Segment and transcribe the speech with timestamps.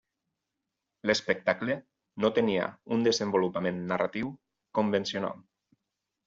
[1.09, 1.75] L'espectacle
[2.25, 2.63] no tenia
[2.97, 4.33] un desenvolupament narratiu
[4.81, 5.39] convencional.